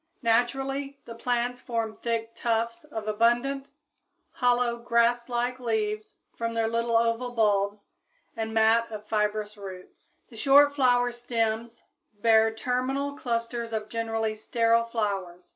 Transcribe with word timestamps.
Naturally 0.23 0.99
the 1.05 1.13
plants 1.13 1.61
form 1.61 1.93
thick 1.93 2.33
tufts 2.33 2.83
of 2.85 3.07
abundant, 3.07 3.69
hollow, 4.31 4.77
grasslike 4.83 5.59
leaves 5.59 6.15
from 6.35 6.55
their 6.55 6.67
little 6.67 6.97
oval 6.97 7.33
bulbs 7.33 7.85
and 8.35 8.51
mat 8.51 8.89
of 8.91 9.05
fibrous 9.05 9.55
roots. 9.57 10.09
The 10.29 10.37
short 10.37 10.73
flower 10.73 11.11
stems 11.11 11.83
bear 12.19 12.51
terminal 12.51 13.15
clusters 13.15 13.73
of 13.73 13.89
generally 13.89 14.33
sterile 14.33 14.85
flowers. 14.85 15.49